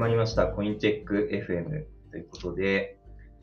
[0.00, 2.96] まりました、コインチェック FM ということで、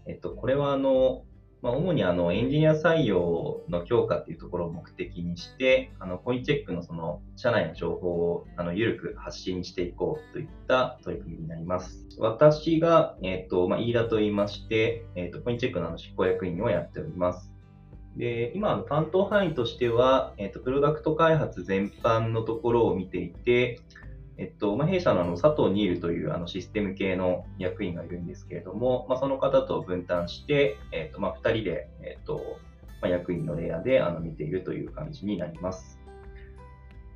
[0.07, 1.23] えっと、これはあの、
[1.61, 12.07] まあ、主にあのエンジニア採用の強化というところを目的にして、あのコインチェックのその社内の情報をあの緩く発信していこうといった取り組みになります。
[12.17, 17.53] 私が、えっとまあ、飯田と言いまして、えっと、コインチェックの執行役員をやっております。
[18.15, 23.79] で今、担当範囲としては、えっと、プロダクト開発全般のところを見ていて、
[24.37, 32.59] えっとまあ、弊社のあの佐藤ニールというあのシステム系の役員がいるんですけれども、まあ、その方と分担して、えっとまあ、2人で、えっと
[33.01, 35.99] まあ、役員のレイヤーであの見ているという感じになります。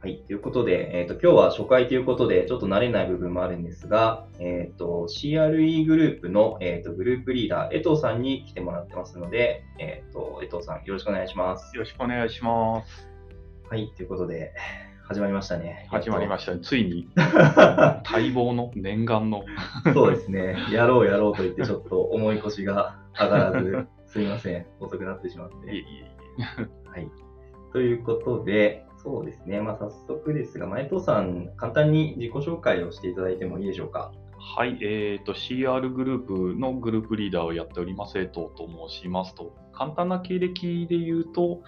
[0.01, 0.17] はい。
[0.25, 11.75] ということで、えっ、と、今日は初回ということで、ちょっと慣れない部分もあるんですが、えっ、と、CRE グループの、えっ、と、グループリーダー、江藤さんに来てもらってますので、えっ、と、江藤さん、よろしくお願いします。
[11.75, 13.07] よろしくお願いします。
[13.69, 13.91] はい。
[13.95, 14.55] ということで、
[15.11, 15.87] 始まりましたね。
[15.89, 16.61] 始まりましたね。
[16.61, 17.09] ついに、
[18.09, 19.43] 待望の念願の。
[19.93, 20.55] そうですね。
[20.71, 24.65] やろうやろうと言って、ちょっと重い腰が上がらず、すみません。
[24.79, 25.55] 遅くなってしまって。
[25.67, 25.83] いえいえい
[26.39, 26.89] え。
[26.89, 27.11] はい。
[27.73, 29.59] ということで、そうですね。
[29.59, 34.13] まあ、早速ですが、前藤さん、簡単に自己紹介をしていただいてもいいでしょうか？
[34.39, 41.63] はい、えーと、CR グループのグループリーダーをやっております、江藤と申しますと、簡単な経歴で言うと、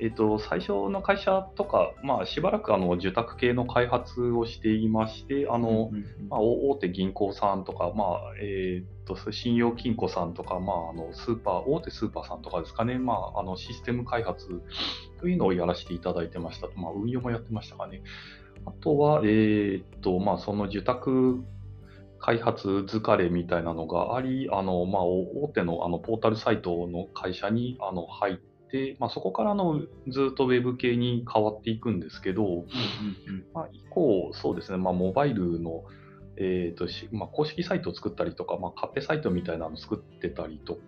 [0.00, 5.92] えーと、最初の会社とか、まあ、しばらくあの受託系の開発をしていまして、あの、
[6.28, 14.48] まあ、大手銀行さんとか、まあえーと、信用金庫さんとか、まあ、あのスーパー、大手スーパーさんとかですかね、まあ、あのシステム開発
[15.20, 16.66] というのをやらせていただいてました。
[16.66, 18.02] と、まあ、運用もやってましたかね。
[18.66, 21.44] あとは、えーとまあ、その受託
[22.22, 28.36] 開発疲れみたいなのがあり、あのまあ、大手のあのポータルサイトの会社にあの入っ
[28.70, 32.66] て、まあ、そこからのずっとウェブ系に変わっていくんですけど、うんうんうん。
[33.52, 35.82] まあ、以降、そうですね、まあ、モバイルの、
[36.36, 40.80] えーとまあ、公式サイトを作ったりとか、まあ、カペサイトみたいなのを作ってたりとか、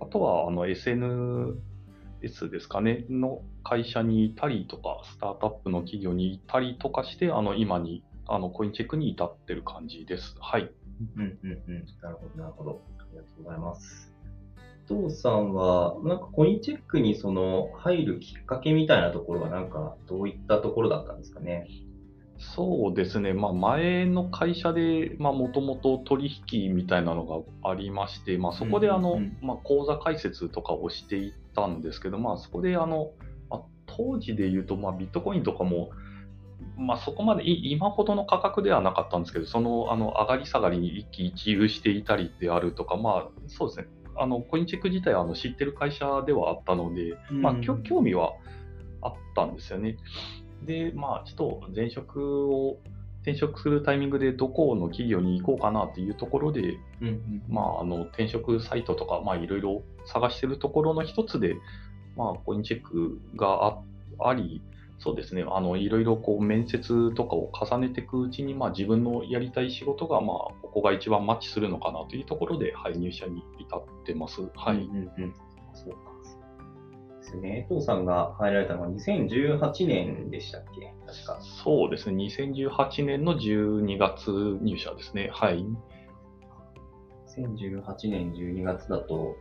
[0.00, 10.36] あとはあの SNS ですかね、の会社にいたりとか、スタートアップの企業にいたりとかして、あの今にあのコインチェックに至ってる感じです。
[10.38, 10.70] はい。
[11.16, 11.86] うんうんうん。
[12.02, 12.82] なるほど、なるほど。
[12.98, 14.12] ありがとうございます。
[14.90, 21.66] 伊藤さんは、なんかコインチェックにその入るきっかけみたいなところは、なんかどういったところだったんですかね？
[22.40, 33.10] そうですね、まあ、前の会社でもともと取引みたいなのがありまして、まあ、そこであの、うんうん、まあ、口座開設とかをしていったんですけど、まあ、そこであの、
[33.50, 35.90] まあ、当時で言うと、まあ、ビットコインとかも
[36.78, 48.32] まあ、そこまで今ほどの価格ではなかったんですけど、そのあの上がり下がりに一喜一憂していたりであるとか、まあ、そうですね、あのコインチェック自体はあの知ってる会社ではあったので、まあ、興味は
[49.02, 49.96] あったんですよね。
[50.64, 52.78] で、まあ、ちょっと前職を
[53.22, 61.56] 転職するタイミングでどこの企業に行こうかなっていうところで、うんうん、まあ、あの転職サイトとか、まあ、いろいろ探してるところの一つで、
[62.16, 63.78] まあ、コインチェックが
[64.20, 64.62] あり、
[64.98, 74.42] そうですね、あのいろいろこう面接とかを重ねていくうちに、まあ、自分のやりたい仕事が、まあ、ここが一番マッチするのかなというところで、はい、入社に至ってます。
[74.56, 74.78] はい。
[74.78, 75.34] うんうんうん、
[75.72, 77.66] そうですね。
[77.70, 80.94] 江藤さんが入られたのは2018年でしたっけ？
[81.06, 81.38] 確か。
[81.42, 84.30] そうですね、2018年の12月
[84.62, 85.30] 入社ですね。
[85.32, 85.64] はい。
[87.36, 89.36] 2018年12月だと、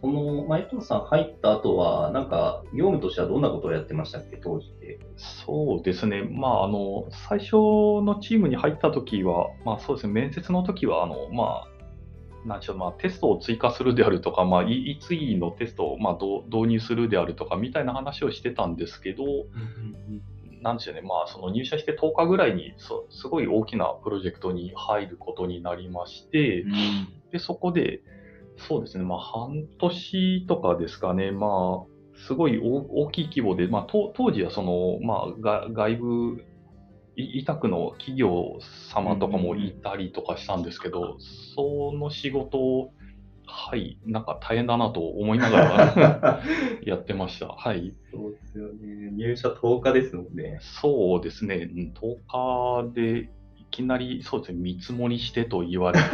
[0.00, 4.98] その、前藤さん入った後は、なんか、業務としてはどんなことをやってましたっけ、当時で。
[5.16, 6.22] そうですね。
[6.22, 7.52] まあ、あの、最初
[8.02, 11.70] のチームに入った時は、まあそうですね、面接の時は、あの、まあ、
[12.46, 19.24] なんでしょう、まあ、テストを追加するであるとか、まあ、い次のテストを、まあ、導入するであるとか、みたいな話をしてたんですけど、
[20.62, 26.72] なんでしょうね、まあ、その入社して10日ぐらいにそ、すごい大きなプロジェクトに入ることになりまして、うん、
[27.30, 28.00] で、そこで、
[28.68, 36.44] そうですね、まあ、半年とかですかね、まあ、すごい大きい規模で、まあ、当時はその、まあ、外部
[37.16, 38.58] 委託の企業
[38.92, 41.20] 様とかもいたりとかしたんですけど、うん、
[41.54, 42.92] その仕事を、
[43.46, 46.42] はい、なんか大変だなと思いながら
[46.82, 47.48] やってました。
[47.48, 47.94] はい。
[48.12, 49.10] そうですよね。
[49.12, 50.58] 入社10日ですもんね。
[50.60, 51.70] そうですね。
[51.74, 53.30] 10日で
[53.70, 56.06] きなりそうですね見積もりしてと言われて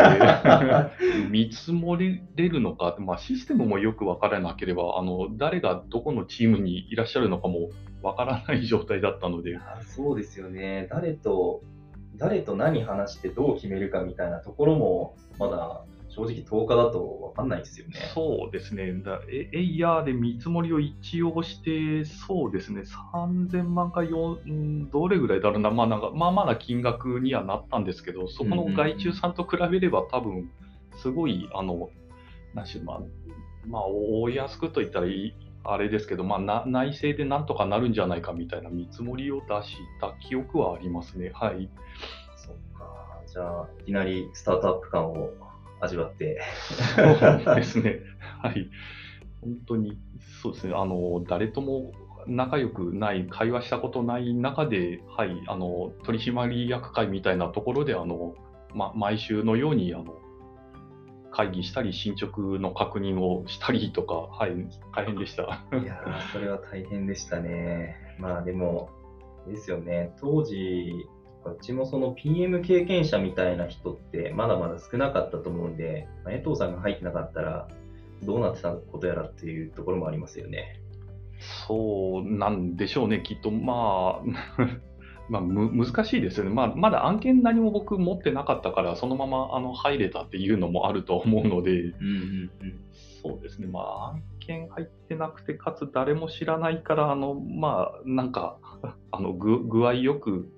[1.31, 7.71] 見積もれるのか、まあ、システムもよく分からなければあの誰がどこのチームにいらっしゃるのかも
[8.03, 9.59] 分からない状態だったので。
[9.83, 10.87] そうですよね。
[10.91, 11.63] 誰と
[12.17, 15.85] 誰と何話してどう決めるかみたいなところもまだ
[16.17, 17.95] 正直10日だと分かんないですよね。
[18.15, 18.91] そうですね。
[19.03, 22.83] だエエイヤーで見積もりを一応して、そうですね、
[23.13, 30.51] 3000万か4、うんどれぐらいだろうな、まあなんか、まあまあな金額にはなったんですけど、そこの外注さんと比べれば多分、
[30.97, 31.91] すごい、あの、
[32.55, 33.01] なんしろ、まあ、
[33.67, 35.35] まあ、お安くと言ったらいい、
[35.65, 41.31] あれですけど、まあ、な内政でなんとかなるんじゃないかみたいな見積もりを出した記憶はありますね。
[41.35, 41.69] はい。
[42.37, 43.21] そっか。
[43.27, 45.31] じゃあ、いきなりスタートアップ感を
[45.81, 46.41] 味わって。
[46.97, 48.01] そうですね。
[48.43, 48.69] はい。
[49.41, 49.99] 本当に、
[50.43, 50.75] そうですね。
[50.75, 51.93] あの、誰とも
[52.27, 58.35] 仲良くない、会話したことない中で、はい、あの、取締役会みたいなところで、あの、
[58.75, 60.15] ま、毎週のように、あの、
[61.31, 64.53] 会議したり、進捗の確認をしたりとか、はい、
[64.95, 65.43] 大変でした。
[65.73, 67.97] いやー、それは大変でしたね。
[68.19, 68.89] まあでも、
[69.47, 71.07] ですよね、当時、
[71.53, 77.69] うちもその PM 経験者みたいな人ってまだまだ少なかったと思うんで、まあ江藤さんが入ってなかったら
[78.23, 80.81] どうなってたことやらっていうところもありますよね。
[81.67, 83.51] そうなんでしょうね、きっと。
[83.51, 84.67] まあ、
[85.29, 92.81] まあ、む難しいですよね、まあ、まだ案件何も僕持ってなかったから、そのままあの入れたっていうのもあると思うので、うんうんうん。
[93.23, 98.59] そうですね、まあ、案件入ってなくて、かつ誰も知らないから、あのまあ、なんか、
[99.11, 100.49] あの具具合よく、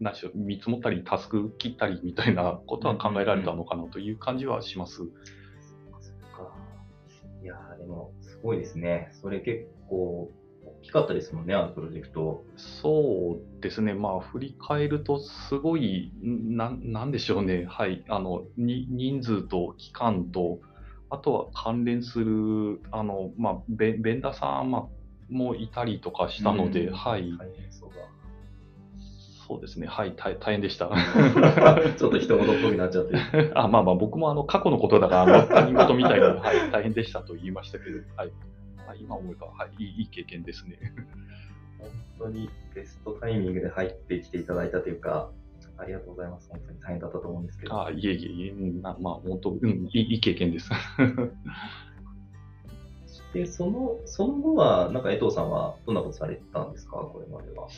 [0.00, 5.02] なし見積もったり、タスク切ったりみたいなことは考えられたのかなという感じはします。
[7.42, 9.10] いやーでもすごいですね。
[9.20, 10.30] それ結構
[10.64, 12.44] 大きかったですもんね、あのプロジェクト。
[12.56, 20.60] そうですね、まあ、振り返ると、すごい、んなんなんでしょうね、はい、あのに人数と期間と、
[21.10, 24.84] あとは関連するあの、まあ、ベベンダーさんまあ
[25.30, 27.96] もいたりとかしたので、うんはい、大変そうだ。
[29.48, 30.90] そうですね、はい、大大変でした。
[31.96, 33.16] ちょっと人事っぽくなっちゃって。
[33.56, 38.32] あまあまあ、僕もあの過去のことだから、あの他人事みたいな、 はい、大変でしたと言いましたけど、はい、
[38.76, 40.78] まあ今思えば、はい、いい経験ですね。
[41.78, 45.30] 本当にベストタイミングで入ってきていただいたというか、
[45.78, 46.50] ありがとうございます。
[46.50, 47.86] 本当に大変だったと思うんですけど。
[47.86, 50.70] あいえいえいえ、うんなまあ、本当、うん、いいいい経験です。
[53.32, 57.68] で、その、その後は、なんか江藤さんはどんなことされてたんですか、これまでは。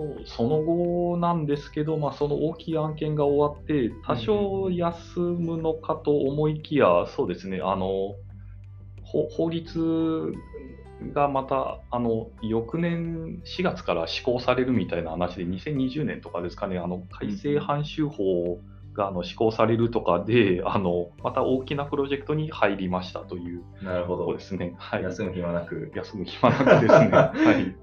[0.00, 8.14] そうその後なんですけど、まあ、その大きい案件が終わって、多少休むのかと思いきや、そうですね、あの
[9.02, 10.32] 法法律
[11.12, 18.58] がまたあの翌年4月から施行されるみたいな話で、2020年とかですかね、あの改正反州法
[18.94, 24.40] があの施行されるとかで、あのまた大きなプロジェクトに入りましたというなるほどで。
[24.40, 24.74] すね。
[24.78, 25.92] はい、休む暇なく。
[25.94, 27.08] 休む暇なくですね。
[27.10, 27.76] はい。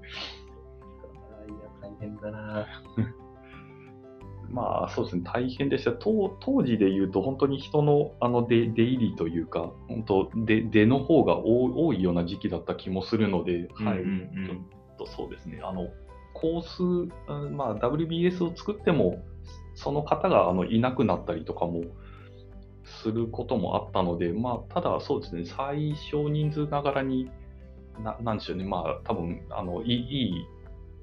[4.50, 5.92] まあそうですね、大変でした。
[5.92, 14.46] 当当時で言うと、本当に人のあの出出入りというか、本当出、出の方が多多いような時期だった気もするので、はい、うんうんうん。
[14.46, 14.58] ちょっ
[14.98, 15.88] とそうですね、あの
[16.32, 19.22] コース、うんまあ、WBS を作っても、
[19.74, 21.82] その方があのいなくなったりとかも
[22.84, 27.30] することもあったので、まあ、ただそうですね、最小人数ながらに、
[28.02, 30.46] ななんでしょうね、まあ、多分あのいいいい、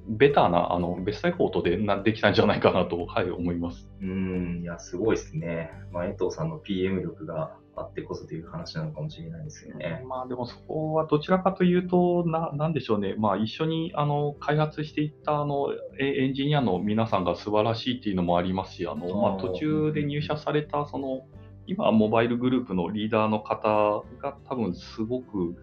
[0.07, 3.90] ベターなあのベストエフォートでなできたんじゃないかなと、はい、思います。
[4.02, 5.72] うん、いや、すごいですね。
[5.92, 10.04] まあ、江藤さんの PM 力があってこそという話なのかもしれないですよね。
[10.07, 15.69] まあでもそこはどちらかというと、ななんでしょうね、まあ、一緒にあの開発していったあの
[16.00, 21.25] エエンジニアの皆さんが素晴らしいっていうのもありますし、あのまあ、途中で入社されたその、
[21.68, 25.56] 今、モバイルグループのリーダーの方が多分すごく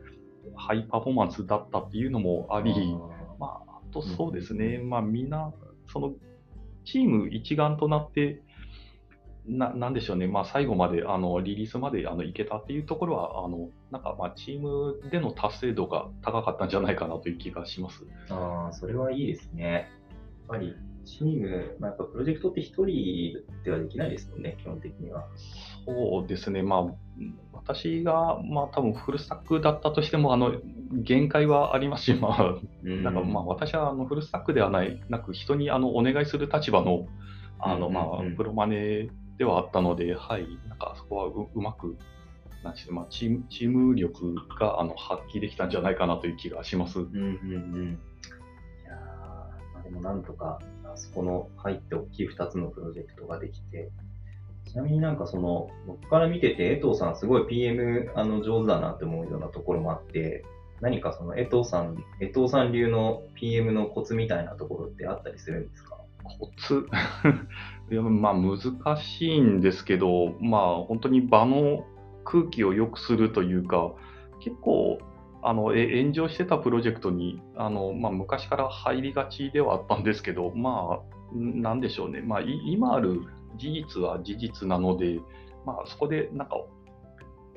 [0.57, 3.22] ハイパフォーマンスだったっていうのもあり、まあ、
[3.92, 5.52] あとそうですね、まあ、みんな、
[5.92, 6.14] その
[6.84, 8.42] チーム一丸となって、
[9.46, 18.04] ななんでしょうね、まあ、最後まであのリリースまであのいけたっていうところは、あのなんかまあチームでの達成度が高かったんじゃないかなという気がします。
[18.30, 19.90] ああ、それはいいですね。
[20.49, 25.26] やっぱりチーム、まあ、やっぱプロジェクトって一人ではできないですもんね、基本的には。
[25.87, 26.95] そうですね、まあ、うん
[27.65, 30.53] 私が、まあ、多分フルスタックだったとしても、あの
[30.93, 37.07] 限界はありますし、 まあ、うんなんかまあ私はあのフルスタックではないなく、人にあのお願いする立場の
[37.61, 39.09] あの、まあプロマネ
[39.39, 41.97] ではあったので、はい、なんかそこはううまく、
[42.65, 46.99] なんていうのまあ、チームチーム力があの発揮できたんじゃないかなという気がします。
[46.99, 47.27] うんうんう
[47.83, 47.99] ん。
[49.85, 53.91] でもなんとか、あそこの入って大きい2つのプロジェクトができて、
[54.64, 60.45] ちなみになんかその、僕から見てて、江藤さんすごい PM あの上手だなって思うようなところもあって、
[60.81, 65.97] 何かその江藤さん、江藤さん流の PM のコツみたいなところってあったりするんですか？
[66.38, 66.87] コツ？
[67.90, 68.59] いやまあ難
[68.97, 71.85] しいんですけど、まあ本当に場の
[72.25, 73.92] 空気を良くするというか、
[74.40, 74.99] 結構、
[75.45, 83.23] あの炎上してたプロジェクトにあの、まあ、昔から入りがちではあったんですけど、まあ、なんでしょうね、まあ、今ある
[83.56, 85.21] 事実は事実なので、
[85.64, 86.56] まあ、そこでなんか、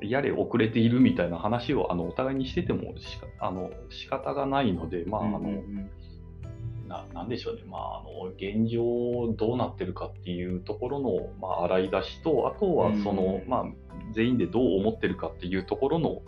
[0.02, 5.90] やれ遅れているみたいな話をあのお互いにしててもしかあの仕方がないので、まああの、うんうんうん。
[6.88, 13.64] ななんでしょうね、まあ、あの現状どうなってるかっていうところの、まあ、洗い出しと、あとはその、まあ、
[14.12, 16.22] 全員でどう思ってるかっていうところの、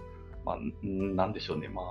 [0.45, 1.85] まあ、なんでしょうね、まあ、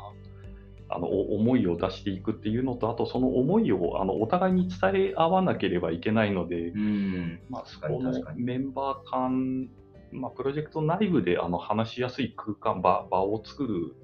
[0.89, 6.72] あの思いを出していくっていうのと、あとその思いをあのお互いに伝え合わなければいけないので、
[7.50, 9.70] まあ、そこのメンバー間、
[10.12, 13.96] まあ、プロジェクト内部であの話しやすい空間場、場を作る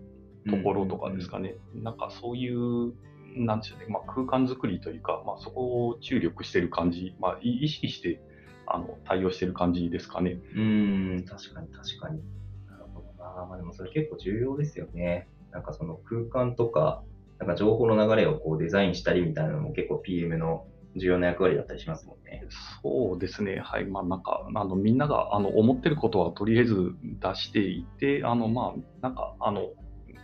[0.49, 2.93] ところとかですかね、なんかそういう
[3.35, 8.21] なんでしょうね、まあ、空間作りというか、まあ、そこを注力してる感じ、まあ、意識して
[8.67, 10.39] あの対応してる感じですかね。
[10.55, 12.21] うん、確かに確かに。
[12.69, 13.45] なるほどな。
[13.45, 15.27] まあ、でもそれ結構重要ですよね。
[15.53, 17.03] なんかその空間とか、
[17.39, 22.43] なんか情報の流れをこうデザインしたりみたいなのも結構 PM の重要な役割だったりしますもんね。
[22.81, 23.61] そうですね。
[23.63, 23.85] はい。
[23.85, 29.69] まあなんか、あのみんながあの思ってることはとりあえず出していて、あのまあなんか、あの、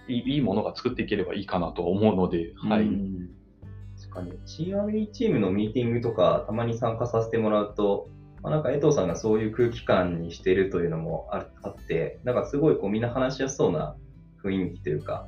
[0.08, 2.90] いいものが作っていければいいかなと思うので、はい。
[4.00, 4.32] 確かに。
[4.46, 8.10] CRE チームのミーティングとか、たまに参加させてもらうと、
[8.42, 13.96] まあ、なんか江藤さんがそういう空気感にしてるというのもあって、なんかすごいこうみんな話しやすそうな
[14.44, 15.28] 雰囲気というか、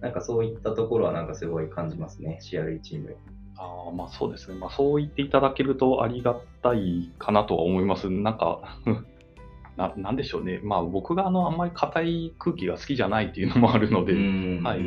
[0.00, 3.16] なんかそういったところはなんかすごい感じますね、CRE チーム。
[3.56, 8.10] あまあそうですね、まあ、そう言っていただけるとありがたいかなとは思います。
[8.10, 8.78] なんか
[9.76, 14.82] ななんでしょうね、まあ、僕があのあんまり硬い空気が好きじゃないっていうのもあるので、はい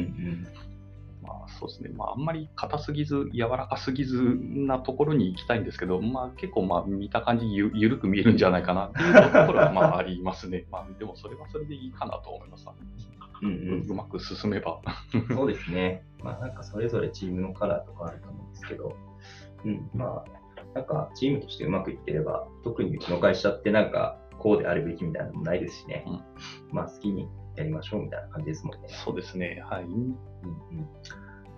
[1.22, 10.66] まあ、そうですね、まあ、あんまり硬すぎず、柔らかすぎずなところに行きたいんですけど、まあ、結構まあ見た感じゆ、ゆるく見えるんじゃないかなっていうところはまあありますね。
[10.72, 12.66] まあ、でもそれはそれでいいかなと思います。
[13.42, 13.52] うんう
[13.86, 14.82] ん、うまく進めば。
[15.34, 16.04] そうですね。
[16.24, 18.96] まあ、なんかそれぞれチームのカラーとかあると思うんですけど、
[19.66, 20.38] うん、まあ、
[20.74, 28.88] なんかチームとしてうまくいってれば、特にうちの会社ってなんか、こうであるべきみたいなのもないですしね、うん、まあ好きにやりましょうみたいな感じですもんね。
[28.90, 29.84] そうですね、はい。
[29.84, 30.14] うんうん、あ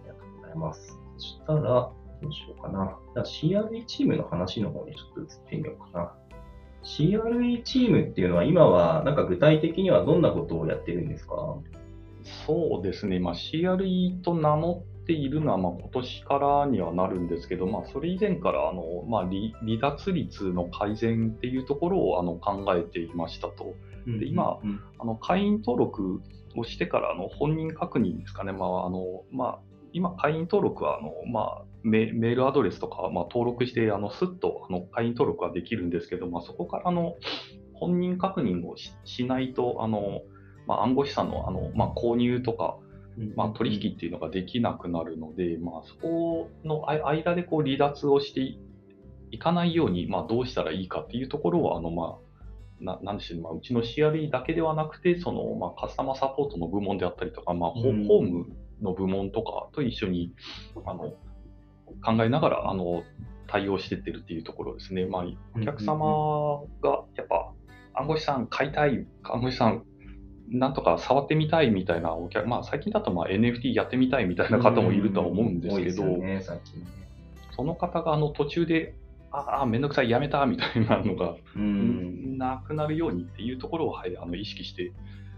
[0.03, 0.99] りがとうございます。
[1.17, 1.93] そしたら、ど
[2.27, 2.97] うしようかな。
[3.13, 6.15] じゃあ CRE チームの話の方にちょっと移ってみようかな。
[6.83, 11.57] CRE チームっていうのは今はなんか具体的にはどんなことをやってるんですか？
[12.45, 23.75] そうですね、まあ、CRE と名乗っているのは、まあ、今年からにはなるんですけど、まあ、それ以前からあの、まあ離、離脱率の改善っていうところをあの考えていましたと。
[24.05, 24.59] で今、
[24.97, 26.21] あの会員登録
[26.55, 29.59] をしてからあの本人確認ですかね、まああのまあ、
[29.93, 37.15] 今、会員登録はあの、まあメ、メールアドレスとか、まあ、登録してあのすっとあの会員登録はできるんですけど、まあ、そこからの
[37.73, 40.21] 本人確認をしないと、あの
[40.67, 42.77] まあ、暗号資産のあの、まあ、購入とか、
[43.35, 48.57] まあ、取引っていうのができなくなるので、まあ、そこの間でこう離脱をして
[49.31, 52.29] いかないように、まあ、どうしたらいいかっていうところを、あのまあ、
[52.81, 58.45] ななんでしょう、まあ、うちの CRE だけではなくて、そのまあ、カスタマーサポートの部門であったりとか、まあ、ホーム
[58.81, 60.33] の部門とかと一緒に
[60.85, 61.13] あの
[62.03, 63.03] 考えながらあの
[63.47, 65.05] 対応してってるっていうところですね。
[65.05, 65.23] まあ、
[65.55, 67.51] お客様がやっぱ
[67.95, 69.83] 暗号資産買いたい、暗号資産
[70.51, 76.43] なんとか触ってみたいみたいなお客、まあ、最近だとまあ NFT やってみたいみたいな方もいるとは思うんですけど、ね、
[77.55, 78.95] その方があの途中で、
[79.31, 84.91] ああ、めんどくさい、やめたみたいなのがなくなるようにっていうところを、はい、あの意識して、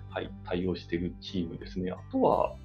[0.09, 1.91] はい、対応しているチームですね。
[1.91, 2.55] あとは、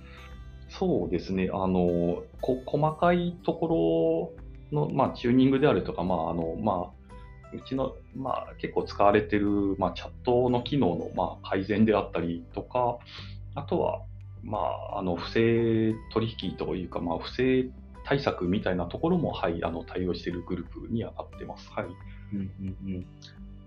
[0.68, 4.32] そうですね、あのこ細かいとこ
[4.72, 12.98] ろの、まあ、チューニングであるとか、まああのまあ、うちの、まあ、結構使われてる、まあ、チャットの機能の、まあ、改善であったりとか、
[13.54, 14.02] あとは、
[14.42, 17.68] まあ、あの不正取引というか、まあ、不正
[18.04, 21.70] 対策みたいなところも、はい、あの対応しているグループにはなってます。
[21.72, 21.86] はい。
[22.32, 23.06] うんうんうん、い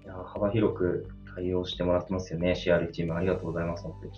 [0.06, 3.16] や幅広く対応してもらってますよね、CR チーム。
[3.16, 4.12] ありがとうございます、本当に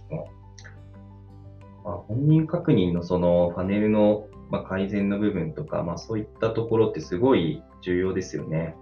[1.84, 8.76] まあ、本人確認のそのパネルの、まあ、改善の部分とか、まあ、そういったところってすごい重要ですよね。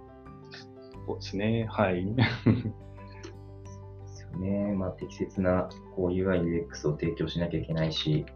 [1.06, 1.66] そうですね。
[1.70, 2.04] はい。
[2.04, 2.22] で
[4.06, 4.74] すよね。
[4.74, 8.26] まあ、適切なこう UI、UX を提供しなきゃいけないし、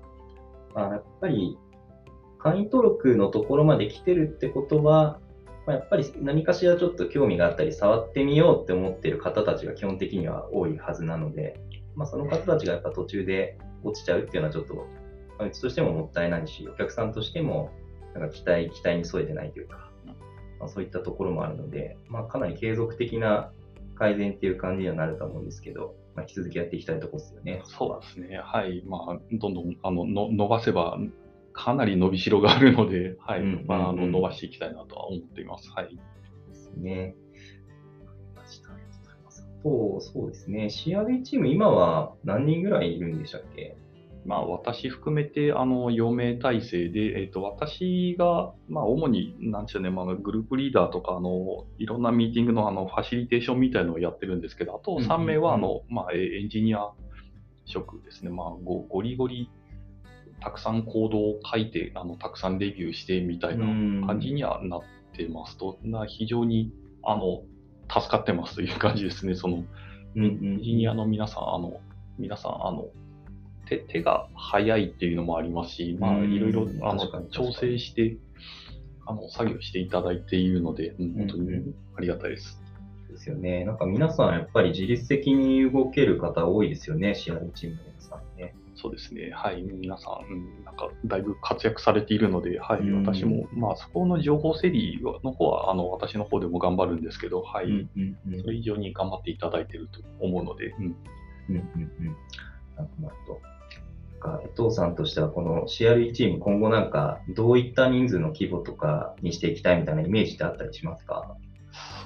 [0.74, 1.58] まあ、やっぱり
[2.38, 5.20] 会員登録のところまで来てるってことは、
[5.66, 11.58] まあ、やっぱり何かしらちょっと興味があったり、触ってみようって思ってる方たちが基本的には多いはずなので、
[11.94, 14.84] まあ、その方たちがやっぱ途中で落ちちゃうっていうのはちょっと、ま
[15.40, 17.70] あ、うちとしてももったいないし、お客さんとしても
[18.14, 19.90] なんか期待、期待に添えてないというか、
[20.58, 23.50] まあ、そういったところもあるので、まあ、かなり継続的な
[23.96, 27.62] 改善っていう感じにはなると思うんですけど、まあ、引き続きやっていきたいところですよね。
[27.64, 28.38] そうですね。
[28.38, 28.82] はい。
[28.86, 30.98] まあ、どんどんあのの伸ばせば、
[31.52, 33.42] かなり伸びしろがあるので、はい。
[33.66, 35.70] まあ、あの伸ばしていきたいなとは思っています。
[35.70, 35.96] はい。
[36.48, 37.16] ですね。
[39.64, 40.66] と、そうですね。
[40.66, 43.76] CRB チーム、今は何人ぐらいいるんでしたっけ？
[44.24, 56.92] まあ、私含めて、あの、4名体制で、えっ、と、私が、まあ、主に、なんでしょうね、まあ、グループリーダーとか、あの、いろんなミーティングの、あの、ファシリテーションみたいのをやってるんですけど、あとうんうんうん3名は、あの、まあ、えエンジニア
[57.66, 58.30] 職ですね。
[58.30, 59.50] まあ、ごゴリゴリ、
[60.40, 63.66] たくさんコードを書いて、あの、たくさんレビューしてみたいな
[64.06, 64.80] 感じにはなっ
[65.14, 67.42] てますと、な非常に、あの、
[67.88, 69.34] 助かってますという感じですね。
[69.34, 69.64] その、
[70.16, 71.80] うんエンジニアの皆さん、あの、
[72.18, 72.86] 皆さん、あの、
[73.66, 78.16] 手手が早いっていうのもありますし、まあ、うんいろいろあの調整して、
[79.06, 82.60] あの、作業していただいているので、うん本当にありがたいです。
[83.10, 83.64] ですよね。
[83.64, 88.54] なんか皆さん、やっぱり自律的に動ける方多いですよね、CRB チームの皆さんね。
[88.84, 89.30] そうですね。
[89.34, 89.62] はい。
[89.62, 92.80] 皆さん、うんなんか、だいぶ活躍されているので、はい。
[92.80, 97.64] うん私も、まあ、そこの情報整理の方は、あの、私の方でも頑張るんですけど、はい。
[97.64, 102.16] うんうんうんそれ以上に頑張っていただいていると思うので、うんうんうんうん。
[102.76, 103.40] なるほど。
[104.20, 111.34] か江藤さんとしては、この CRE チーム、今後なんか、どういった人数の規模とかにしていきたいみたいなイメージってあったりしますか？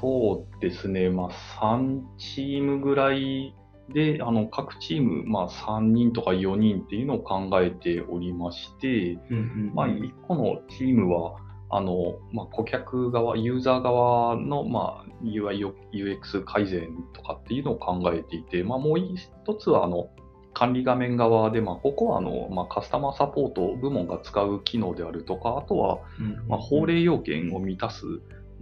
[0.01, 1.31] そうですね、まあ、
[1.61, 3.55] 3チームぐらい
[3.93, 11.37] で、あの各チーム、まあ、3人とか4人っていうのを考えておりまして、うんまあ、1個のチームは、
[11.71, 20.11] あのまあ、顧客側、ユーザー側の、まあ、UI、UX 改善とかっていうのを考えていて、まあ、もう一つはあの
[20.55, 26.01] 管理画面側で、まあ、ここはあの、まあ、カスタマーサポート部門が使う機能であるとか、あとは
[26.49, 28.05] まあ、法令要件を満たす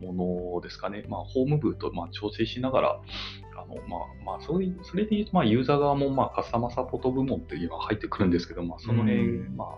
[0.01, 0.13] も
[0.55, 3.01] のですかね、まあ、法務部とまあ調整しながら、あ
[3.69, 9.57] のまあまあ、そういうそれで言うと、まあ、ユーザー側もまあカスタマーサポート部門っていうのは入ってくるんですけど、まあ、その辺、うん。
[9.57, 9.69] まあ、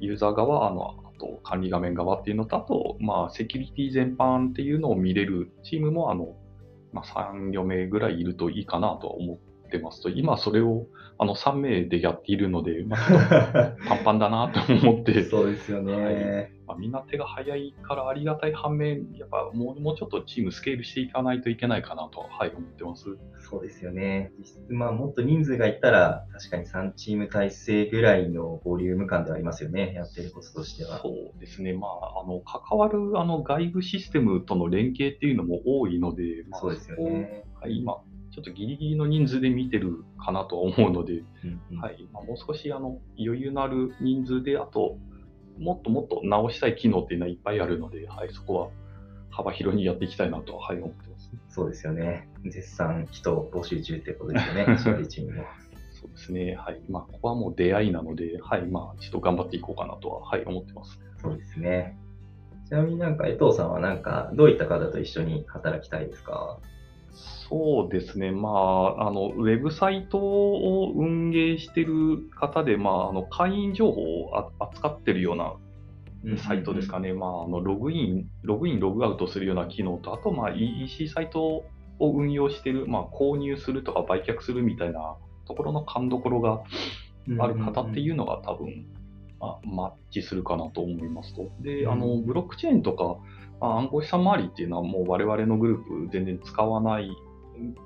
[0.00, 6.36] ユーザー側、あのあと管理画面側っていうのと、あと、まあ、セキュリティ全般っていうのを見れるチームもあの、
[6.92, 9.38] まあ、3、4名ぐらいいるといいかなとは思
[9.76, 10.86] ってますと、今それを
[11.18, 15.22] あの3名でやっているので、まあ、 ちょっとパンパンだなと思って。
[15.24, 15.94] そうですよね。
[15.96, 23.04] はいまあ、みんな手が早いからありがたい反面、やっぱもうもうちょっとチームスケールしていかないといけないかなとは、はい、思ってます。
[23.48, 24.32] そうですよね。
[24.38, 29.94] 実質、まあ、もっと人数がいったら、確かに3チーム体制ぐらいのボリューム感ではありますよね。
[29.94, 30.98] やってることとしては。
[30.98, 37.44] そうですね、まあ、あの関わるあの外部システムとの連携っていうのも多いので、まあ、そうですよね。
[37.60, 38.02] はい、今、
[38.36, 44.98] ちょっとギリギリの人数で見てるかなとは思うので、うんうんはいまあ、もう少しあの余裕のある人数で、あと、
[45.58, 48.68] もっともっと直したい機能っていうのはいっぱいあるので、はい、そこは
[49.30, 51.30] 幅広にやっていきたいなとは、はい、思ってます。
[51.48, 52.28] そうですよね。
[52.44, 55.44] 絶賛人募集中ってことですよね、 CRE チームも。
[55.98, 56.56] そうですね。
[56.56, 56.82] はい。
[56.90, 58.66] まあ、ここはもう出会いなので、はい。
[58.66, 61.00] まあ、ちょっと頑張っていこうかなとは、はい、思ってます。
[61.22, 61.96] そうですね。
[62.66, 66.58] ちなみになんか江藤さんはなんかどういった方と一緒に働きたいですか？
[67.48, 68.30] そうですね。
[68.32, 75.54] まあ、あの、ウェブサイトを運営してる方で、まあ、あの、会員情報をあ扱ってるような
[76.38, 77.12] サイトですかね。
[77.12, 81.64] まあ、あの、ログイン、ログイン、ログアウトするような機能と、あと、まあ、EC サイトを
[82.00, 86.62] 運用してる、まあ、購入するとか売却するみたいなところの勘どころが
[87.38, 88.86] ある方っていうのが多分、
[89.40, 91.50] まあ、マッチするかなと思いますと。
[91.60, 93.18] で、うんあの、ブロックチェーンとか、ま
[93.60, 97.10] あ暗号資産周りっていうのはもう我々のグループ全然使わない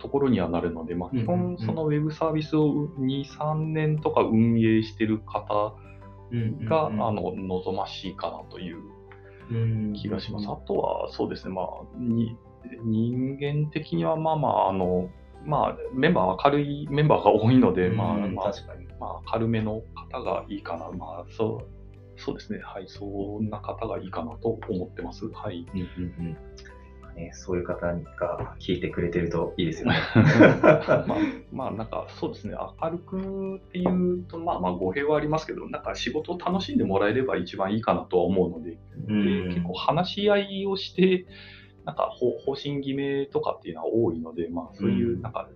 [0.01, 5.75] ところにはなるので、まあ、基本そのウェブサービスを2、3年とか運営してる方
[6.65, 8.79] が、あの、望ましいかなという
[9.95, 10.49] 気がします。
[10.49, 11.67] あとは、そうですね、まあ、
[11.99, 12.37] に
[12.85, 15.09] 人間的には、まあまあ、あの、
[15.45, 18.87] まあ、メンバー明るいメンバーが多いので、まあ、うんまあ、確かに。
[19.01, 20.91] まあ、軽めの方がいいかな。
[20.91, 21.80] まあ、そう、
[22.21, 22.61] そうですね。
[22.63, 23.05] はい、そ
[23.41, 25.29] んな方がいいかなと思ってます。
[25.29, 25.67] はい。
[25.75, 26.37] うんうんうん
[27.17, 29.99] ね、そういう方が聞いてくれてるといいですよね。
[30.15, 31.07] まあ、
[31.53, 32.55] まあ、なんか、そうですね。
[32.81, 38.79] 明るくっていうと、まあまあ、語弊はありますけど、なんか仕事を楽しんでもらえれば一番いいかなとは思うので、
[39.09, 41.27] うんで結構話し合いをして、
[41.85, 45.49] なんか方方針決めとかっていうのは多いので、まあそういうう、んなんか、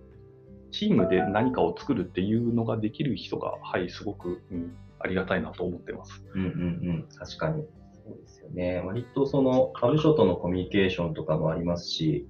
[0.71, 4.75] チームで何かを作るっていうのができる人が、はい、すごく、うん、
[5.05, 6.23] ありがたいなと思ってます。
[6.33, 6.51] うんうんう
[6.99, 7.63] ん、確かに。
[8.03, 8.81] そうですよね。
[8.83, 12.27] 割とその、部署とのコミュニケーションとかもありますし、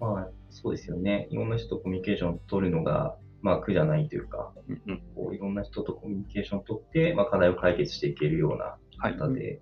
[0.00, 1.28] まあ、そうですよね。
[1.30, 9.18] いろんな人とコミュニケーション取るのが、まあ苦じゃないというか、うんうんこういろんな人とコミュニケーション取って、まあ課題を解決していけるようなはい。
[9.18, 9.60] 方で、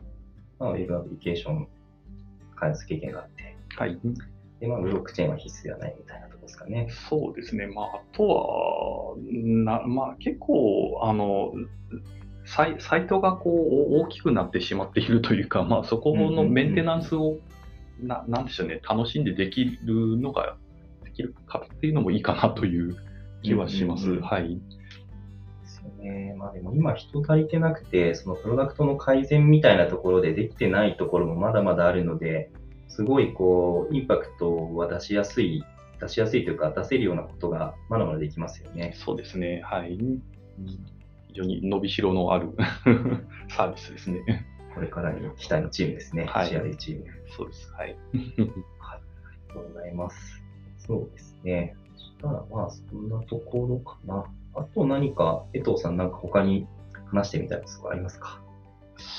[0.60, 1.68] まあウェブアプリケーション
[2.54, 3.98] 開発経験があって、はい。
[4.60, 6.88] で、まあ、ブロックチェーンは必須ではないみたいなですかね。
[7.08, 7.66] そうですね。
[7.66, 11.52] まあ、あとは、なまあ、結構、あの、
[12.44, 17.38] サイサイトがこう大きくなってしまっているというか、まあ、そこのメンテナンスを、
[18.00, 20.56] ななんでしょうね、楽しんでできるのが、
[21.04, 22.96] できるかっていうのもいいかなという
[23.42, 24.06] 気はします。
[24.06, 24.54] うんうんうんはい。
[24.54, 24.60] で
[25.64, 26.34] すよね。
[26.36, 32.50] まあでも今人足りてなくて、そのプロダクトの改善みたいなところでできてないところもまだまだあるので、
[32.88, 35.64] すごいこう、インパクトは出しやすい、
[36.02, 38.92] 出しやすいというか出せるようなことがまだまだできますよね。
[38.96, 39.62] そうですね。
[39.64, 39.96] はい。
[41.28, 42.50] 非常に伸びしろのある
[43.48, 44.46] サービスですね。
[44.74, 46.24] これからに期待のチームですね。
[46.24, 47.04] はい CRA チーム。
[47.28, 47.72] そうです。
[47.72, 47.96] はい。
[48.12, 48.50] あり
[49.48, 50.42] がとうございます。
[50.78, 51.76] そうですね。
[51.94, 54.24] そしたらまあそんなところかな。
[54.54, 56.66] あと何か、江藤さんなんか他に
[57.06, 58.42] 話してみたいことがありますか？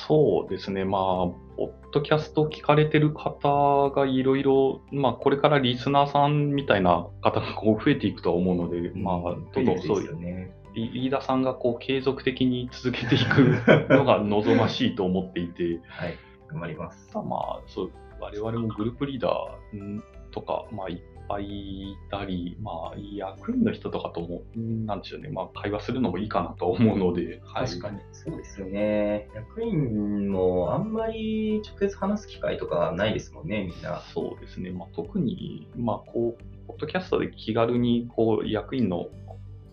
[0.07, 0.85] そうですね。
[0.85, 9.21] まあ、ポッドキャスト聞かれてる方がいろいろ、まあ、これからリスナーさんみたいな方がこう増えていくとは思うので、まあ、
[9.53, 10.55] どんどんそうですよね。
[10.73, 16.17] リリーダーさんがこう継続的に続けていくのが望ましいと思っていて、 はい。
[16.49, 17.11] 頑張ります。
[17.15, 20.87] まあ、そう、我々もグループリーダーんとか、まあ、
[21.27, 27.67] ぱいいたり、まあ、役員の人とかとも、んなんでしょうね、まあ、会話するのもいいかなと思うので、はい。
[27.67, 27.99] 確かに。
[28.11, 29.29] そうですよね。
[29.35, 34.01] 役員もあんまり直接話す機会とかないですもんね、みんな。
[34.13, 39.07] そうですね、まあ、特に、まあ、こう、ポッドキャストで気軽にこう役員の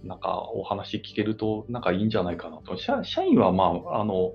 [0.03, 2.77] なんかお話聞けると、なんかいいんじゃないかなと。
[2.77, 4.33] 社社員は、まあ、あの、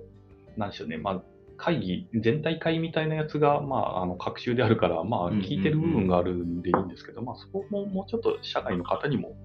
[0.58, 1.23] なんでしょうね、まあ、
[1.58, 9.36] 会議、全体会みたいなやつが、まあ、あの、各週であるから、まあ、聞いてる部分があるんでいいんですけど、まあ、そこももうちょっと社外の方にも、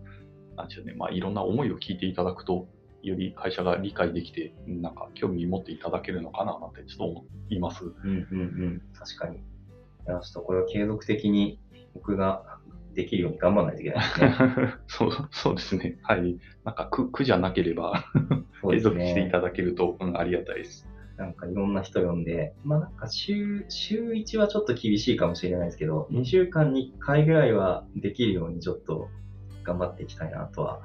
[0.57, 2.69] なんでしょうね、まあ、いろんな思いを聞いていただくと、
[3.03, 7.85] より会社が理解できて、なんか興味持っていただけるのかななんてちょっと思います。
[7.85, 8.83] うんうんうん。
[8.99, 9.39] 確かに。
[9.39, 9.41] い
[10.07, 11.59] や、ちょっとこれは継続的に
[11.95, 12.59] 僕が
[12.95, 14.75] できるように頑張らないといけないですね。
[14.87, 15.99] そうそうですね。
[16.03, 16.39] はい。
[16.65, 18.05] なんか苦苦じゃなければ
[18.71, 19.31] 継続していね。
[19.31, 20.90] ただけると、うん、ありがたいです。
[21.21, 29.11] なんかいろんな人呼んで、まあなんか週、週1はちょっと厳しいかもしれないですけど、2週間に1回ぐらいはできるようにちょっと
[29.63, 30.81] 頑張っていきたいなとは、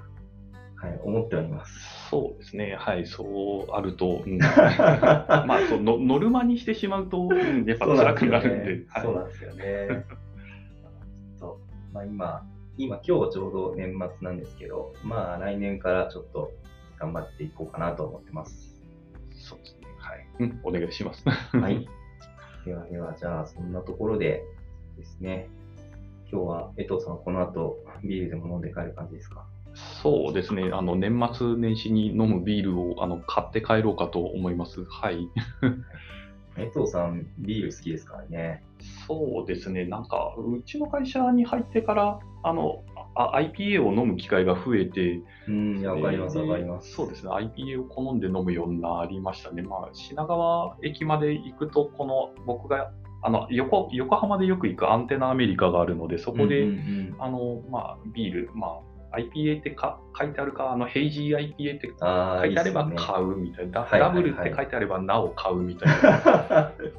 [0.76, 2.10] はい、思っております。
[2.10, 2.76] そうですね。
[2.78, 3.06] はい。
[3.06, 8.86] そうあると、うん、 まあそうの、ノルマにしてしまうと、うんやっぱ辛くなるんで。
[9.02, 10.06] そうはなんですよね。
[11.40, 11.60] ちょっと、
[11.94, 12.46] まあ今、
[12.78, 16.52] 今、今日ちょうど年末なんですけど、まあ来年からちょっと
[17.00, 18.76] 頑張っていこうかなと思ってます。
[19.32, 19.38] い。
[19.38, 19.85] そうですね。
[20.10, 20.28] はい。
[20.40, 21.24] うん、お願いします。
[21.58, 21.88] はい。
[22.66, 24.44] ではでは、じゃあそんなところで
[24.98, 25.48] ですね、
[26.32, 29.46] 今日は江藤さんはこの後ビールでも飲んで帰る感じですか？
[30.02, 30.70] そうですね。
[30.72, 34.86] あの、年末年始に飲むビールをあの買って帰ろうかと思います。
[34.86, 35.28] はい。
[36.58, 38.64] 江藤さん、ビール好きですからね。
[39.08, 42.82] そうですね、なんか、うちの会社に入ってから、あの、
[43.16, 46.92] あ IPA を飲む機会が増えて、うん、わかります、でわかります。
[46.92, 49.62] そうですね、IPA を好んで飲むようになりましたね。
[49.62, 52.92] まあ、品川駅まで行くと、この僕が、
[53.24, 56.68] あの横横浜でよく行くアンテナアメリカがあるので、そこで、
[57.18, 66.10] あのまあ、ビール、まあ、IPA ってか書いてあるか、あのヘイジー IPA ってあ書いてあれば買うみたいな、はいはいはいダブルって書いてあればなお買うみたいな。
[66.12, 66.96] はい、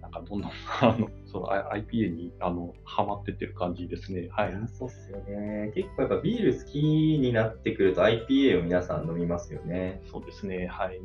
[0.00, 4.28] なんかどんどん あのその IPA にあのハマってってる感じですね。
[4.30, 4.52] はい。
[4.68, 5.72] そうっすよね。
[5.74, 10.02] 結構やっぱビール好きになってくると IPA を皆さん飲みますよね。
[10.06, 10.66] そうですね。
[10.66, 11.00] はい。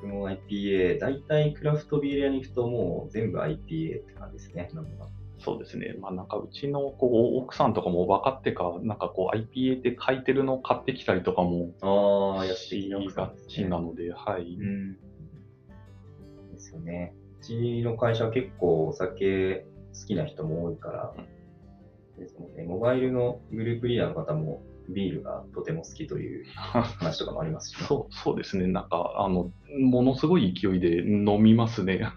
[0.00, 4.70] 僕も IPA、大体クラフトビール屋に行くともう全部 IPA って感じですね。
[5.38, 5.94] そうですね。
[6.00, 14.56] まあなんかうちのこう奥さんとかも分かってか、なんかこう IPA って書いてるのを買ってきたりとかもああ、やってしきますがちなので、はい。
[14.56, 14.92] うん。
[16.52, 17.14] ですよね。
[17.48, 19.64] うちの会社は結構お酒
[19.98, 21.14] 好きな人も多いから、
[22.18, 28.66] ですので、モバイルのグループリーダーの方もビールがとても好きという 話とかもありますし、ね、そうそうですね。
[28.66, 32.08] なんかあのものすごい勢いで飲みますね。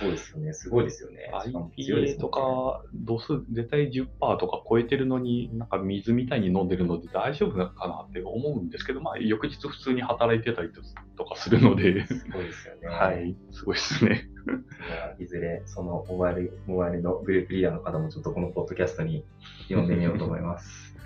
[0.00, 0.52] そうですよね。
[0.52, 1.30] すごいですよね。
[1.32, 4.06] IPA とか、度数絶対10%
[4.38, 10.70] とか超えてるのに、なんか水みたいに飲んでるので大丈夫なのかなって思うんですけど、まあ、翌日普通に働いてたり
[11.16, 12.88] とかするので、すごいですよね。
[12.88, 14.28] はい、すごいですね。
[15.18, 19.24] いずれ、そのモバイル、モバイルのグループリーダーの方もちょっとこのポッドキャストに
[19.68, 20.97] 読んでみようと思います。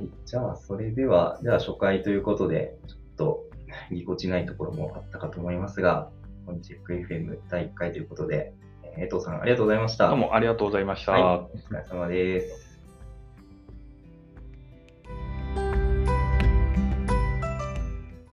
[0.00, 0.08] はい。
[0.26, 3.44] じゃあ、それでは、じゃあ初回ということで、ちょっと
[3.90, 6.10] ぎこちないところもあったかと思いますが、
[6.46, 10.08] 本日 FM 第1回ということで、えー江藤さんありがとうございました。
[10.08, 11.12] どうもありがとうございました。
[11.12, 12.69] はいお疲れ様です。